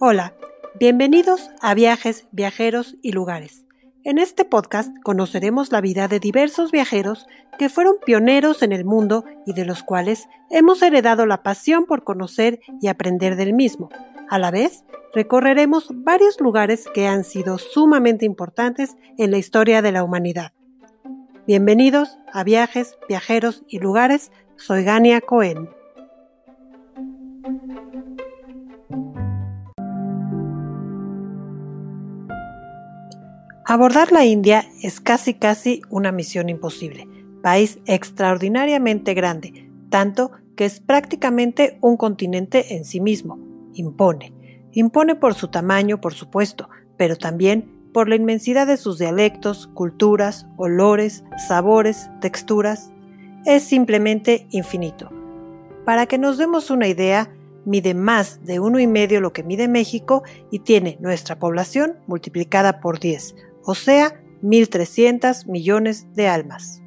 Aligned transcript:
Hola, 0.00 0.32
bienvenidos 0.78 1.50
a 1.60 1.74
Viajes, 1.74 2.28
Viajeros 2.30 2.96
y 3.02 3.10
Lugares. 3.10 3.64
En 4.04 4.18
este 4.18 4.44
podcast 4.44 4.96
conoceremos 5.02 5.72
la 5.72 5.80
vida 5.80 6.06
de 6.06 6.20
diversos 6.20 6.70
viajeros 6.70 7.26
que 7.58 7.68
fueron 7.68 7.96
pioneros 8.06 8.62
en 8.62 8.70
el 8.70 8.84
mundo 8.84 9.24
y 9.44 9.54
de 9.54 9.64
los 9.64 9.82
cuales 9.82 10.28
hemos 10.50 10.82
heredado 10.82 11.26
la 11.26 11.42
pasión 11.42 11.84
por 11.84 12.04
conocer 12.04 12.60
y 12.80 12.86
aprender 12.86 13.34
del 13.34 13.54
mismo. 13.54 13.88
A 14.28 14.38
la 14.38 14.52
vez, 14.52 14.84
recorreremos 15.14 15.88
varios 15.90 16.40
lugares 16.40 16.86
que 16.94 17.08
han 17.08 17.24
sido 17.24 17.58
sumamente 17.58 18.24
importantes 18.24 18.96
en 19.16 19.32
la 19.32 19.38
historia 19.38 19.82
de 19.82 19.90
la 19.90 20.04
humanidad. 20.04 20.52
Bienvenidos 21.44 22.18
a 22.32 22.44
Viajes, 22.44 22.96
Viajeros 23.08 23.64
y 23.66 23.80
Lugares. 23.80 24.30
Soy 24.54 24.84
Gania 24.84 25.20
Cohen. 25.20 25.68
Abordar 33.70 34.12
la 34.12 34.24
India 34.24 34.64
es 34.82 34.98
casi 34.98 35.34
casi 35.34 35.82
una 35.90 36.10
misión 36.10 36.48
imposible, 36.48 37.06
país 37.42 37.80
extraordinariamente 37.84 39.12
grande, 39.12 39.70
tanto 39.90 40.30
que 40.56 40.64
es 40.64 40.80
prácticamente 40.80 41.76
un 41.82 41.98
continente 41.98 42.76
en 42.76 42.86
sí 42.86 42.98
mismo. 43.02 43.38
Impone. 43.74 44.32
Impone 44.72 45.16
por 45.16 45.34
su 45.34 45.48
tamaño, 45.48 46.00
por 46.00 46.14
supuesto, 46.14 46.70
pero 46.96 47.16
también 47.16 47.90
por 47.92 48.08
la 48.08 48.14
inmensidad 48.14 48.66
de 48.66 48.78
sus 48.78 48.98
dialectos, 48.98 49.66
culturas, 49.74 50.46
olores, 50.56 51.24
sabores, 51.46 52.08
texturas. 52.22 52.90
Es 53.44 53.64
simplemente 53.64 54.46
infinito. 54.48 55.10
Para 55.84 56.06
que 56.06 56.16
nos 56.16 56.38
demos 56.38 56.70
una 56.70 56.88
idea, 56.88 57.30
mide 57.66 57.92
más 57.92 58.42
de 58.46 58.60
uno 58.60 58.78
y 58.78 58.86
medio 58.86 59.20
lo 59.20 59.34
que 59.34 59.42
mide 59.42 59.68
México 59.68 60.22
y 60.50 60.60
tiene 60.60 60.96
nuestra 61.00 61.38
población 61.38 61.98
multiplicada 62.06 62.80
por 62.80 62.98
10, 62.98 63.34
o 63.68 63.74
sea, 63.74 64.18
1.300 64.42 65.44
millones 65.44 66.06
de 66.14 66.26
almas. 66.26 66.80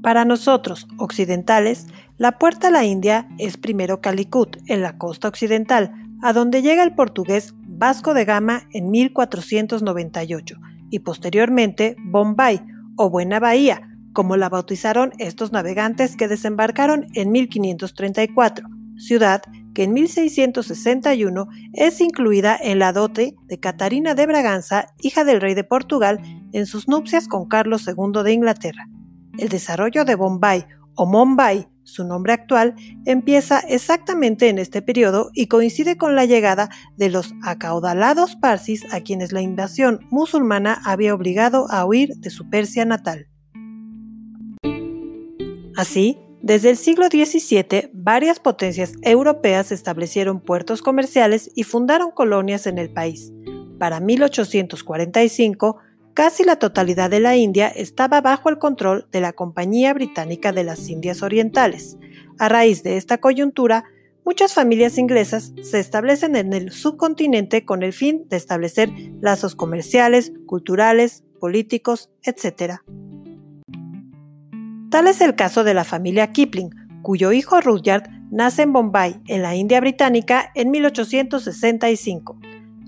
Para 0.00 0.24
nosotros, 0.24 0.86
occidentales, 0.96 1.88
la 2.18 2.38
puerta 2.38 2.68
a 2.68 2.70
la 2.70 2.84
India 2.84 3.28
es 3.36 3.56
primero 3.56 4.00
Calicut, 4.00 4.58
en 4.68 4.80
la 4.80 4.96
costa 4.96 5.26
occidental, 5.26 5.90
a 6.22 6.32
donde 6.32 6.62
llega 6.62 6.84
el 6.84 6.94
portugués 6.94 7.52
Vasco 7.66 8.14
de 8.14 8.24
Gama 8.24 8.68
en 8.72 8.92
1498, 8.92 10.56
y 10.88 11.00
posteriormente 11.00 11.96
Bombay, 11.98 12.60
o 12.94 13.10
Buena 13.10 13.40
Bahía, 13.40 13.90
como 14.12 14.36
la 14.36 14.50
bautizaron 14.50 15.10
estos 15.18 15.50
navegantes 15.50 16.16
que 16.16 16.28
desembarcaron 16.28 17.08
en 17.14 17.32
1534, 17.32 18.68
ciudad 18.98 19.42
que 19.80 19.84
en 19.84 19.94
1661 19.94 21.48
es 21.72 22.02
incluida 22.02 22.54
en 22.60 22.78
la 22.78 22.92
dote 22.92 23.34
de 23.46 23.60
Catarina 23.60 24.14
de 24.14 24.26
Braganza, 24.26 24.88
hija 25.00 25.24
del 25.24 25.40
rey 25.40 25.54
de 25.54 25.64
Portugal, 25.64 26.20
en 26.52 26.66
sus 26.66 26.86
nupcias 26.86 27.26
con 27.26 27.48
Carlos 27.48 27.88
II 27.88 28.22
de 28.22 28.32
Inglaterra. 28.34 28.90
El 29.38 29.48
desarrollo 29.48 30.04
de 30.04 30.16
Bombay 30.16 30.66
o 30.96 31.06
Mumbai, 31.06 31.70
su 31.82 32.04
nombre 32.04 32.34
actual, 32.34 32.74
empieza 33.06 33.60
exactamente 33.60 34.50
en 34.50 34.58
este 34.58 34.82
periodo 34.82 35.30
y 35.32 35.46
coincide 35.46 35.96
con 35.96 36.14
la 36.14 36.26
llegada 36.26 36.68
de 36.98 37.08
los 37.08 37.32
acaudalados 37.42 38.36
parsis 38.36 38.84
a 38.92 39.00
quienes 39.00 39.32
la 39.32 39.40
invasión 39.40 40.00
musulmana 40.10 40.78
había 40.84 41.14
obligado 41.14 41.70
a 41.70 41.86
huir 41.86 42.16
de 42.16 42.28
su 42.28 42.50
Persia 42.50 42.84
natal. 42.84 43.28
Así, 45.74 46.18
desde 46.42 46.70
el 46.70 46.78
siglo 46.78 47.06
XVII, 47.06 47.90
varias 47.92 48.40
potencias 48.40 48.94
europeas 49.02 49.72
establecieron 49.72 50.40
puertos 50.40 50.80
comerciales 50.80 51.50
y 51.54 51.64
fundaron 51.64 52.12
colonias 52.12 52.66
en 52.66 52.78
el 52.78 52.88
país. 52.88 53.30
Para 53.78 54.00
1845, 54.00 55.76
casi 56.14 56.44
la 56.44 56.56
totalidad 56.56 57.10
de 57.10 57.20
la 57.20 57.36
India 57.36 57.68
estaba 57.68 58.22
bajo 58.22 58.48
el 58.48 58.58
control 58.58 59.06
de 59.12 59.20
la 59.20 59.34
Compañía 59.34 59.92
Británica 59.92 60.52
de 60.52 60.64
las 60.64 60.88
Indias 60.88 61.22
Orientales. 61.22 61.98
A 62.38 62.48
raíz 62.48 62.82
de 62.82 62.96
esta 62.96 63.18
coyuntura, 63.18 63.84
muchas 64.24 64.54
familias 64.54 64.96
inglesas 64.96 65.52
se 65.62 65.78
establecen 65.78 66.36
en 66.36 66.54
el 66.54 66.72
subcontinente 66.72 67.66
con 67.66 67.82
el 67.82 67.92
fin 67.92 68.26
de 68.30 68.38
establecer 68.38 68.90
lazos 69.20 69.54
comerciales, 69.54 70.32
culturales, 70.46 71.22
políticos, 71.38 72.10
etc. 72.22 72.80
Tal 74.90 75.06
es 75.06 75.20
el 75.20 75.36
caso 75.36 75.62
de 75.62 75.72
la 75.72 75.84
familia 75.84 76.32
Kipling, 76.32 76.70
cuyo 77.02 77.30
hijo 77.30 77.60
Rudyard 77.60 78.10
nace 78.32 78.62
en 78.62 78.72
Bombay, 78.72 79.20
en 79.28 79.42
la 79.42 79.54
India 79.54 79.80
británica, 79.80 80.50
en 80.56 80.72
1865. 80.72 82.36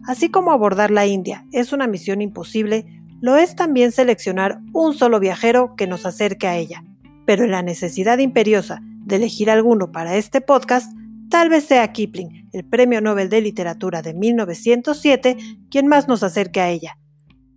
Así 0.08 0.28
como 0.28 0.50
abordar 0.50 0.90
la 0.90 1.06
India 1.06 1.46
es 1.52 1.72
una 1.72 1.86
misión 1.86 2.20
imposible, 2.20 2.86
lo 3.20 3.36
es 3.36 3.54
también 3.54 3.92
seleccionar 3.92 4.58
un 4.72 4.94
solo 4.94 5.20
viajero 5.20 5.76
que 5.76 5.86
nos 5.86 6.04
acerque 6.04 6.48
a 6.48 6.56
ella. 6.56 6.82
Pero 7.24 7.46
la 7.46 7.62
necesidad 7.62 8.18
imperiosa 8.18 8.80
de 8.82 9.16
elegir 9.16 9.48
alguno 9.48 9.92
para 9.92 10.16
este 10.16 10.40
podcast, 10.40 10.92
tal 11.30 11.50
vez 11.50 11.66
sea 11.66 11.92
Kipling, 11.92 12.48
el 12.52 12.64
Premio 12.64 13.00
Nobel 13.00 13.28
de 13.28 13.42
Literatura 13.42 14.02
de 14.02 14.12
1907, 14.12 15.36
quien 15.70 15.86
más 15.86 16.08
nos 16.08 16.24
acerque 16.24 16.60
a 16.60 16.68
ella. 16.68 16.98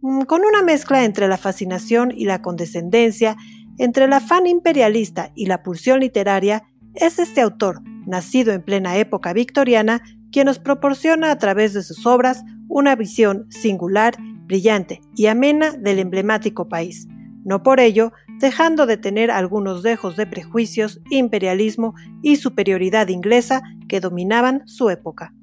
Mm, 0.01 0.21
con 0.21 0.41
una 0.45 0.61
mezcla 0.61 1.03
entre 1.03 1.27
la 1.27 1.37
fascinación 1.37 2.11
y 2.15 2.25
la 2.25 2.43
condescendencia, 2.43 3.35
entre 3.77 4.05
el 4.05 4.13
afán 4.13 4.47
imperialista 4.47 5.31
y 5.35 5.47
la 5.47 5.63
pulsión 5.63 5.99
literaria, 5.99 6.63
es 6.93 7.19
este 7.19 7.41
autor, 7.41 7.81
nacido 8.05 8.53
en 8.53 8.61
plena 8.61 8.97
época 8.97 9.33
victoriana, 9.33 10.01
quien 10.31 10.45
nos 10.45 10.59
proporciona 10.59 11.31
a 11.31 11.37
través 11.37 11.73
de 11.73 11.83
sus 11.83 12.05
obras 12.05 12.43
una 12.67 12.95
visión 12.95 13.47
singular, 13.49 14.15
brillante 14.45 15.01
y 15.15 15.25
amena 15.25 15.71
del 15.71 15.99
emblemático 15.99 16.69
país, 16.69 17.07
no 17.43 17.63
por 17.63 17.79
ello 17.79 18.11
dejando 18.39 18.85
de 18.85 18.97
tener 18.97 19.31
algunos 19.31 19.81
dejos 19.81 20.17
de 20.17 20.27
prejuicios, 20.27 21.01
imperialismo 21.09 21.95
y 22.21 22.35
superioridad 22.35 23.07
inglesa 23.07 23.61
que 23.87 23.99
dominaban 23.99 24.67
su 24.67 24.89
época. 24.89 25.33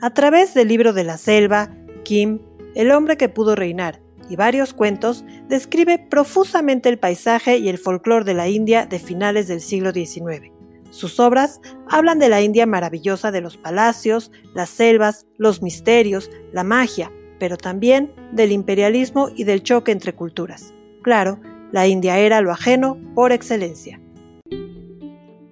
A 0.00 0.10
través 0.14 0.54
del 0.54 0.68
libro 0.68 0.92
de 0.92 1.04
la 1.04 1.16
selva, 1.16 1.70
Kim, 2.04 2.40
El 2.74 2.90
hombre 2.90 3.16
que 3.16 3.28
pudo 3.28 3.54
reinar, 3.54 4.00
y 4.32 4.36
varios 4.36 4.72
cuentos, 4.72 5.26
describe 5.48 5.98
profusamente 5.98 6.88
el 6.88 6.98
paisaje 6.98 7.58
y 7.58 7.68
el 7.68 7.76
folclore 7.76 8.24
de 8.24 8.32
la 8.32 8.48
India 8.48 8.86
de 8.86 8.98
finales 8.98 9.46
del 9.46 9.60
siglo 9.60 9.92
XIX. 9.92 10.50
Sus 10.88 11.20
obras 11.20 11.60
hablan 11.86 12.18
de 12.18 12.30
la 12.30 12.40
India 12.40 12.64
maravillosa 12.64 13.30
de 13.30 13.42
los 13.42 13.58
palacios, 13.58 14.30
las 14.54 14.70
selvas, 14.70 15.26
los 15.36 15.60
misterios, 15.60 16.30
la 16.50 16.64
magia, 16.64 17.12
pero 17.38 17.58
también 17.58 18.14
del 18.32 18.52
imperialismo 18.52 19.28
y 19.36 19.44
del 19.44 19.62
choque 19.62 19.92
entre 19.92 20.14
culturas. 20.14 20.72
Claro, 21.02 21.38
la 21.72 21.86
India 21.86 22.18
era 22.18 22.40
lo 22.40 22.52
ajeno 22.52 22.98
por 23.14 23.32
excelencia. 23.32 24.00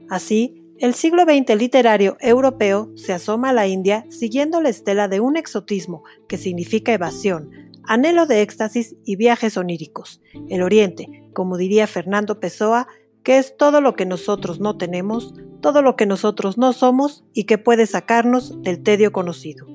Así, 0.08 0.56
el 0.78 0.94
siglo 0.94 1.24
XX 1.24 1.54
literario 1.56 2.16
europeo 2.20 2.90
se 2.96 3.12
asoma 3.12 3.50
a 3.50 3.52
la 3.52 3.66
India 3.66 4.06
siguiendo 4.08 4.62
la 4.62 4.70
estela 4.70 5.08
de 5.08 5.20
un 5.20 5.36
exotismo 5.36 6.02
que 6.26 6.38
significa 6.38 6.94
evasión, 6.94 7.50
anhelo 7.84 8.26
de 8.26 8.42
éxtasis 8.42 8.96
y 9.04 9.16
viajes 9.16 9.56
oníricos. 9.56 10.20
El 10.48 10.62
Oriente, 10.62 11.28
como 11.34 11.56
diría 11.56 11.86
Fernando 11.86 12.40
Pessoa, 12.40 12.86
que 13.22 13.38
es 13.38 13.56
todo 13.56 13.80
lo 13.80 13.94
que 13.94 14.06
nosotros 14.06 14.60
no 14.60 14.76
tenemos, 14.76 15.34
todo 15.60 15.82
lo 15.82 15.96
que 15.96 16.06
nosotros 16.06 16.58
no 16.58 16.72
somos 16.72 17.24
y 17.32 17.44
que 17.44 17.58
puede 17.58 17.86
sacarnos 17.86 18.62
del 18.62 18.82
tedio 18.82 19.12
conocido. 19.12 19.66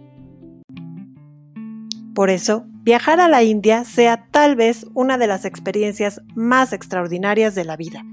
Por 2.13 2.29
eso, 2.29 2.65
viajar 2.83 3.19
a 3.19 3.27
la 3.27 3.43
India 3.43 3.83
sea 3.83 4.27
tal 4.31 4.55
vez 4.55 4.85
una 4.93 5.17
de 5.17 5.27
las 5.27 5.43
experiencias 5.43 6.21
más 6.33 6.71
extraordinarias 6.71 7.55
de 7.55 7.65
la 7.65 7.75
vida. 7.75 8.03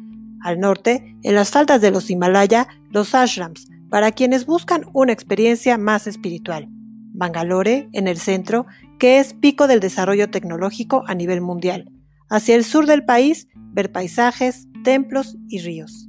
Al 0.43 0.59
norte, 0.59 1.17
en 1.23 1.35
las 1.37 1.51
faldas 1.51 1.81
de 1.81 1.93
los 1.93 2.11
Himalaya, 2.11 2.67
los 2.91 3.15
ashrams, 3.15 3.69
para 3.91 4.11
quienes 4.11 4.45
buscan 4.45 4.87
una 4.93 5.13
experiencia 5.13 5.79
más 5.79 6.07
espiritual. 6.07 6.69
Bangalore, 7.13 7.89
en 7.93 8.09
el 8.09 8.19
centro, 8.19 8.67
que 8.99 9.19
es 9.19 9.35
pico 9.35 9.67
del 9.67 9.81
desarrollo 9.81 10.31
tecnológico 10.31 11.05
a 11.07 11.15
nivel 11.15 11.41
mundial. 11.41 11.91
Hacia 12.29 12.55
el 12.55 12.65
sur 12.65 12.87
del 12.87 13.05
país, 13.05 13.49
ver 13.55 13.93
paisajes, 13.93 14.69
templos 14.85 15.37
y 15.49 15.61
ríos. 15.61 16.09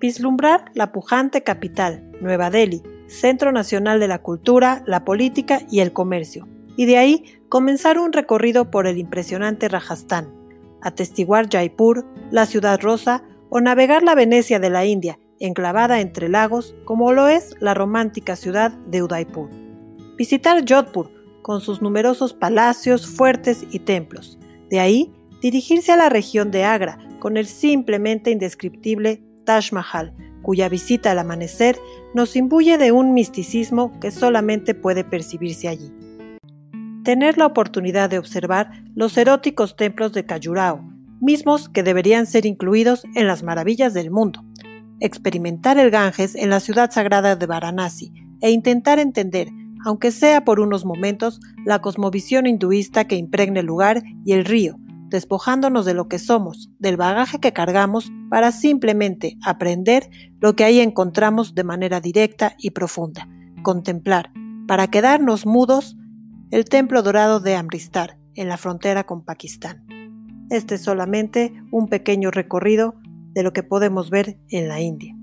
Vislumbrar 0.00 0.70
la 0.74 0.92
pujante 0.92 1.42
capital, 1.42 2.10
Nueva 2.20 2.50
Delhi, 2.50 2.82
Centro 3.06 3.52
Nacional 3.52 4.00
de 4.00 4.08
la 4.08 4.20
Cultura, 4.20 4.82
la 4.86 5.04
Política 5.04 5.60
y 5.70 5.80
el 5.80 5.92
Comercio, 5.92 6.48
y 6.76 6.86
de 6.86 6.98
ahí 6.98 7.24
comenzar 7.48 7.98
un 7.98 8.12
recorrido 8.12 8.70
por 8.70 8.86
el 8.86 8.98
impresionante 8.98 9.68
Rajasthan, 9.68 10.32
atestiguar 10.82 11.48
Jaipur, 11.48 12.06
la 12.30 12.46
ciudad 12.46 12.80
rosa, 12.80 13.22
o 13.48 13.60
navegar 13.60 14.02
la 14.02 14.14
Venecia 14.14 14.58
de 14.58 14.70
la 14.70 14.84
India, 14.84 15.18
enclavada 15.38 16.00
entre 16.00 16.28
lagos, 16.28 16.74
como 16.84 17.12
lo 17.12 17.28
es 17.28 17.54
la 17.60 17.74
romántica 17.74 18.36
ciudad 18.36 18.72
de 18.72 19.02
Udaipur. 19.02 19.65
Visitar 20.16 20.64
Jodhpur, 20.66 21.10
con 21.42 21.60
sus 21.60 21.82
numerosos 21.82 22.32
palacios, 22.32 23.06
fuertes 23.06 23.66
y 23.70 23.80
templos. 23.80 24.38
De 24.70 24.80
ahí, 24.80 25.12
dirigirse 25.42 25.92
a 25.92 25.96
la 25.96 26.08
región 26.08 26.50
de 26.50 26.64
Agra, 26.64 26.98
con 27.18 27.36
el 27.36 27.46
simplemente 27.46 28.30
indescriptible 28.30 29.22
Taj 29.44 29.72
Mahal, 29.72 30.14
cuya 30.42 30.68
visita 30.68 31.10
al 31.10 31.18
amanecer 31.18 31.78
nos 32.14 32.34
imbuye 32.36 32.78
de 32.78 32.92
un 32.92 33.14
misticismo 33.14 33.98
que 34.00 34.10
solamente 34.10 34.74
puede 34.74 35.04
percibirse 35.04 35.68
allí. 35.68 35.92
Tener 37.04 37.36
la 37.36 37.46
oportunidad 37.46 38.10
de 38.10 38.18
observar 38.18 38.70
los 38.94 39.16
eróticos 39.16 39.76
templos 39.76 40.12
de 40.12 40.24
Khajuraho, 40.24 40.80
mismos 41.20 41.68
que 41.68 41.82
deberían 41.82 42.26
ser 42.26 42.46
incluidos 42.46 43.04
en 43.14 43.26
las 43.26 43.42
maravillas 43.42 43.94
del 43.94 44.10
mundo. 44.10 44.44
Experimentar 45.00 45.78
el 45.78 45.90
Ganges 45.90 46.34
en 46.34 46.50
la 46.50 46.60
ciudad 46.60 46.90
sagrada 46.90 47.36
de 47.36 47.46
Varanasi 47.46 48.12
e 48.40 48.50
intentar 48.50 48.98
entender, 48.98 49.48
aunque 49.86 50.10
sea 50.10 50.44
por 50.44 50.58
unos 50.58 50.84
momentos, 50.84 51.40
la 51.64 51.80
cosmovisión 51.80 52.48
hinduista 52.48 53.04
que 53.04 53.14
impregne 53.14 53.60
el 53.60 53.66
lugar 53.66 54.02
y 54.24 54.32
el 54.32 54.44
río, 54.44 54.78
despojándonos 55.10 55.86
de 55.86 55.94
lo 55.94 56.08
que 56.08 56.18
somos, 56.18 56.72
del 56.80 56.96
bagaje 56.96 57.38
que 57.38 57.52
cargamos, 57.52 58.10
para 58.28 58.50
simplemente 58.50 59.38
aprender 59.44 60.10
lo 60.40 60.56
que 60.56 60.64
ahí 60.64 60.80
encontramos 60.80 61.54
de 61.54 61.62
manera 61.62 62.00
directa 62.00 62.56
y 62.58 62.70
profunda, 62.70 63.28
contemplar, 63.62 64.32
para 64.66 64.88
quedarnos 64.88 65.46
mudos, 65.46 65.96
el 66.50 66.64
templo 66.64 67.04
dorado 67.04 67.38
de 67.38 67.54
Amristar, 67.54 68.18
en 68.34 68.48
la 68.48 68.56
frontera 68.56 69.04
con 69.04 69.24
Pakistán. 69.24 69.86
Este 70.50 70.74
es 70.74 70.82
solamente 70.82 71.54
un 71.70 71.86
pequeño 71.86 72.32
recorrido 72.32 72.96
de 73.34 73.44
lo 73.44 73.52
que 73.52 73.62
podemos 73.62 74.10
ver 74.10 74.36
en 74.48 74.66
la 74.66 74.80
India. 74.80 75.16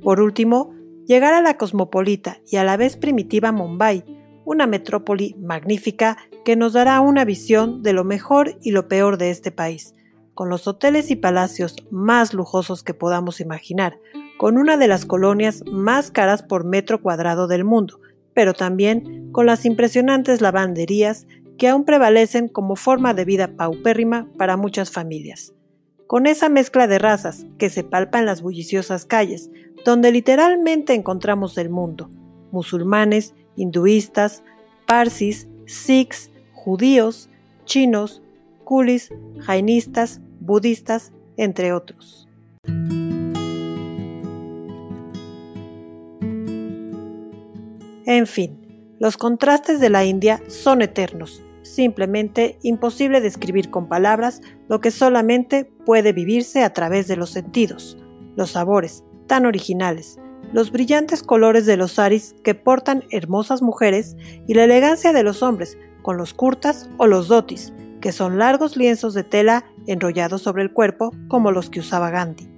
Por 0.00 0.20
último, 0.20 0.73
llegar 1.06 1.34
a 1.34 1.42
la 1.42 1.56
cosmopolita 1.56 2.38
y 2.50 2.56
a 2.56 2.64
la 2.64 2.76
vez 2.76 2.96
primitiva 2.96 3.52
Mumbai, 3.52 4.04
una 4.44 4.66
metrópoli 4.66 5.34
magnífica 5.38 6.16
que 6.44 6.56
nos 6.56 6.74
dará 6.74 7.00
una 7.00 7.24
visión 7.24 7.82
de 7.82 7.92
lo 7.92 8.04
mejor 8.04 8.58
y 8.62 8.70
lo 8.70 8.88
peor 8.88 9.18
de 9.18 9.30
este 9.30 9.50
país, 9.50 9.94
con 10.34 10.48
los 10.48 10.66
hoteles 10.66 11.10
y 11.10 11.16
palacios 11.16 11.76
más 11.90 12.34
lujosos 12.34 12.82
que 12.82 12.94
podamos 12.94 13.40
imaginar, 13.40 13.98
con 14.36 14.58
una 14.58 14.76
de 14.76 14.88
las 14.88 15.06
colonias 15.06 15.62
más 15.70 16.10
caras 16.10 16.42
por 16.42 16.64
metro 16.64 17.00
cuadrado 17.00 17.46
del 17.46 17.64
mundo, 17.64 18.00
pero 18.34 18.52
también 18.52 19.30
con 19.32 19.46
las 19.46 19.64
impresionantes 19.64 20.40
lavanderías 20.40 21.26
que 21.56 21.68
aún 21.68 21.84
prevalecen 21.84 22.48
como 22.48 22.76
forma 22.76 23.14
de 23.14 23.24
vida 23.24 23.56
paupérrima 23.56 24.28
para 24.36 24.56
muchas 24.56 24.90
familias. 24.90 25.54
Con 26.06 26.26
esa 26.26 26.48
mezcla 26.48 26.86
de 26.86 26.98
razas 26.98 27.46
que 27.58 27.70
se 27.70 27.84
palpa 27.84 28.18
en 28.18 28.26
las 28.26 28.42
bulliciosas 28.42 29.06
calles, 29.06 29.50
donde 29.84 30.10
literalmente 30.10 30.94
encontramos 30.94 31.58
el 31.58 31.70
mundo, 31.70 32.08
musulmanes, 32.50 33.34
hinduistas, 33.56 34.42
parsis, 34.86 35.48
sikhs, 35.66 36.30
judíos, 36.52 37.28
chinos, 37.64 38.22
kulis, 38.64 39.10
jainistas, 39.40 40.20
budistas, 40.40 41.12
entre 41.36 41.72
otros. 41.72 42.28
En 48.06 48.26
fin, 48.26 48.96
los 48.98 49.16
contrastes 49.16 49.80
de 49.80 49.90
la 49.90 50.04
India 50.04 50.42
son 50.48 50.82
eternos, 50.82 51.42
simplemente 51.62 52.58
imposible 52.62 53.20
describir 53.20 53.70
con 53.70 53.88
palabras 53.88 54.40
lo 54.68 54.80
que 54.80 54.90
solamente 54.90 55.64
puede 55.64 56.12
vivirse 56.12 56.62
a 56.62 56.72
través 56.72 57.08
de 57.08 57.16
los 57.16 57.30
sentidos, 57.30 57.98
los 58.36 58.50
sabores, 58.50 59.04
tan 59.26 59.46
originales, 59.46 60.18
los 60.52 60.70
brillantes 60.70 61.22
colores 61.22 61.66
de 61.66 61.76
los 61.76 61.92
saris 61.92 62.36
que 62.44 62.54
portan 62.54 63.04
hermosas 63.10 63.62
mujeres 63.62 64.16
y 64.46 64.54
la 64.54 64.64
elegancia 64.64 65.12
de 65.12 65.22
los 65.22 65.42
hombres 65.42 65.76
con 66.02 66.16
los 66.16 66.34
kurtas 66.34 66.88
o 66.96 67.06
los 67.06 67.28
dotis, 67.28 67.72
que 68.00 68.12
son 68.12 68.38
largos 68.38 68.76
lienzos 68.76 69.14
de 69.14 69.24
tela 69.24 69.64
enrollados 69.86 70.42
sobre 70.42 70.62
el 70.62 70.72
cuerpo 70.72 71.10
como 71.28 71.50
los 71.50 71.70
que 71.70 71.80
usaba 71.80 72.10
Gandhi. 72.10 72.48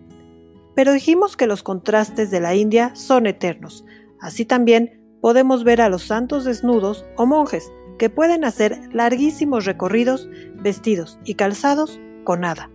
Pero 0.74 0.92
dijimos 0.92 1.36
que 1.36 1.46
los 1.46 1.62
contrastes 1.62 2.30
de 2.30 2.40
la 2.40 2.54
India 2.54 2.94
son 2.94 3.26
eternos, 3.26 3.84
así 4.20 4.44
también 4.44 5.00
podemos 5.22 5.64
ver 5.64 5.80
a 5.80 5.88
los 5.88 6.02
santos 6.02 6.44
desnudos 6.44 7.06
o 7.16 7.24
monjes 7.24 7.72
que 7.98 8.10
pueden 8.10 8.44
hacer 8.44 8.78
larguísimos 8.92 9.64
recorridos 9.64 10.28
vestidos 10.56 11.19
y 11.24 11.34
calzados 11.34 11.98
con 12.24 12.40
nada. 12.40 12.70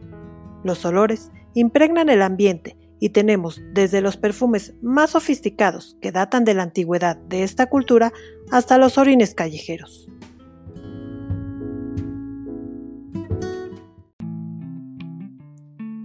Los 0.64 0.84
olores 0.84 1.32
impregnan 1.54 2.10
el 2.10 2.22
ambiente 2.24 2.76
y 3.02 3.10
tenemos 3.10 3.62
desde 3.74 4.00
los 4.00 4.16
perfumes 4.16 4.76
más 4.82 5.10
sofisticados 5.10 5.98
que 6.02 6.12
datan 6.12 6.46
de 6.46 6.54
la 6.54 6.64
antigüedad 6.64 7.18
de 7.18 7.44
esta 7.44 7.66
cultura 7.66 8.14
hasta 8.52 8.78
los 8.78 9.00
orines 9.00 9.34
callejeros. 9.34 10.08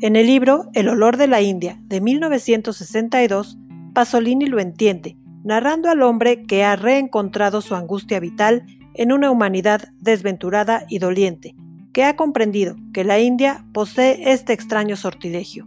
En 0.01 0.17
el 0.17 0.27
libro 0.27 0.71
El 0.73 0.89
olor 0.89 1.19
de 1.19 1.27
la 1.27 1.43
India 1.43 1.79
de 1.83 2.01
1962, 2.01 3.59
Pasolini 3.93 4.47
lo 4.47 4.59
entiende, 4.59 5.19
narrando 5.45 5.91
al 5.91 6.03
hombre 6.03 6.45
que 6.45 6.65
ha 6.65 6.77
reencontrado 6.77 7.61
su 7.61 7.75
angustia 7.75 8.21
vital 8.21 8.65
en 8.95 9.13
una 9.13 9.31
humanidad 9.31 9.89
desventurada 10.01 10.87
y 10.89 10.99
doliente, 10.99 11.55
que 11.93 12.05
ha 12.05 12.17
comprendido 12.17 12.77
que 12.95 13.05
la 13.05 13.19
India 13.19 13.67
posee 13.75 14.33
este 14.33 14.55
extraño 14.55 14.97
sortilegio, 14.97 15.67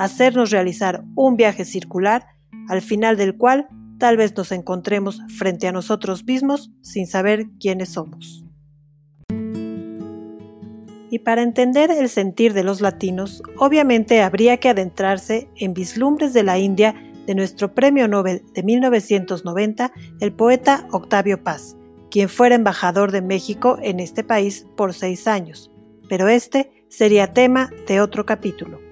hacernos 0.00 0.50
realizar 0.50 1.04
un 1.14 1.36
viaje 1.36 1.66
circular 1.66 2.24
al 2.68 2.80
final 2.80 3.18
del 3.18 3.36
cual 3.36 3.68
tal 3.98 4.16
vez 4.16 4.34
nos 4.34 4.50
encontremos 4.50 5.20
frente 5.36 5.68
a 5.68 5.72
nosotros 5.72 6.24
mismos 6.24 6.70
sin 6.80 7.06
saber 7.06 7.48
quiénes 7.60 7.90
somos. 7.90 8.42
Y 11.10 11.18
para 11.18 11.42
entender 11.42 11.90
el 11.90 12.08
sentir 12.08 12.54
de 12.54 12.64
los 12.64 12.80
latinos, 12.80 13.42
obviamente 13.58 14.22
habría 14.22 14.56
que 14.56 14.70
adentrarse 14.70 15.50
en 15.56 15.74
vislumbres 15.74 16.32
de 16.32 16.44
la 16.44 16.58
India 16.58 16.94
de 17.26 17.34
nuestro 17.34 17.74
premio 17.74 18.08
Nobel 18.08 18.42
de 18.54 18.62
1990, 18.62 19.92
el 20.20 20.32
poeta 20.32 20.88
Octavio 20.92 21.44
Paz, 21.44 21.76
quien 22.10 22.30
fuera 22.30 22.54
embajador 22.54 23.12
de 23.12 23.20
México 23.20 23.78
en 23.82 24.00
este 24.00 24.24
país 24.24 24.66
por 24.76 24.94
seis 24.94 25.26
años. 25.26 25.70
Pero 26.08 26.28
este 26.28 26.84
sería 26.88 27.34
tema 27.34 27.70
de 27.86 28.00
otro 28.00 28.24
capítulo. 28.24 28.89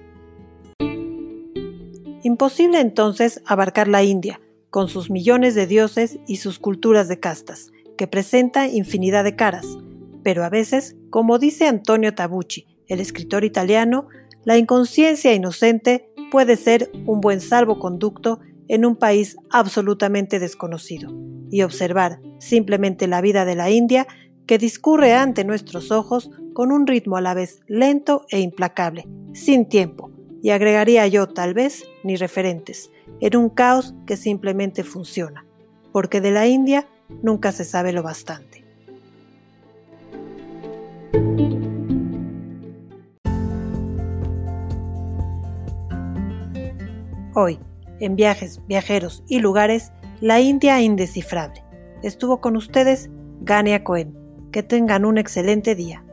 Imposible 2.23 2.79
entonces 2.79 3.41
abarcar 3.45 3.87
la 3.87 4.03
India, 4.03 4.41
con 4.69 4.89
sus 4.89 5.09
millones 5.09 5.55
de 5.55 5.67
dioses 5.67 6.19
y 6.27 6.37
sus 6.37 6.59
culturas 6.59 7.07
de 7.07 7.19
castas, 7.19 7.71
que 7.97 8.07
presenta 8.07 8.67
infinidad 8.67 9.23
de 9.23 9.35
caras, 9.35 9.65
pero 10.23 10.43
a 10.43 10.49
veces, 10.49 10.95
como 11.09 11.39
dice 11.39 11.67
Antonio 11.67 12.13
Tabucci, 12.13 12.67
el 12.87 12.99
escritor 12.99 13.43
italiano, 13.45 14.07
la 14.43 14.57
inconsciencia 14.57 15.33
inocente 15.33 16.09
puede 16.29 16.55
ser 16.55 16.91
un 17.05 17.21
buen 17.21 17.39
salvoconducto 17.39 18.39
en 18.67 18.85
un 18.85 18.95
país 18.95 19.37
absolutamente 19.49 20.39
desconocido, 20.39 21.11
y 21.49 21.63
observar 21.63 22.19
simplemente 22.39 23.07
la 23.07 23.21
vida 23.21 23.45
de 23.45 23.55
la 23.55 23.71
India 23.71 24.07
que 24.45 24.57
discurre 24.57 25.13
ante 25.13 25.43
nuestros 25.45 25.91
ojos 25.91 26.29
con 26.53 26.71
un 26.71 26.85
ritmo 26.85 27.17
a 27.17 27.21
la 27.21 27.33
vez 27.33 27.61
lento 27.67 28.25
e 28.29 28.39
implacable, 28.39 29.07
sin 29.33 29.67
tiempo, 29.67 30.11
y 30.41 30.51
agregaría 30.51 31.07
yo 31.07 31.27
tal 31.27 31.53
vez 31.53 31.83
ni 32.03 32.15
referentes, 32.15 32.91
en 33.19 33.35
un 33.35 33.49
caos 33.49 33.93
que 34.05 34.17
simplemente 34.17 34.83
funciona, 34.83 35.45
porque 35.91 36.21
de 36.21 36.31
la 36.31 36.47
India 36.47 36.87
nunca 37.21 37.51
se 37.51 37.65
sabe 37.65 37.91
lo 37.93 38.03
bastante. 38.03 38.65
Hoy, 47.35 47.59
en 47.99 48.15
viajes, 48.15 48.61
viajeros 48.67 49.23
y 49.27 49.39
lugares, 49.39 49.91
la 50.19 50.41
India 50.41 50.81
indescifrable. 50.81 51.63
Estuvo 52.03 52.41
con 52.41 52.57
ustedes 52.57 53.09
Gania 53.41 53.83
Cohen. 53.83 54.17
Que 54.51 54.63
tengan 54.63 55.05
un 55.05 55.19
excelente 55.19 55.75
día. 55.75 56.03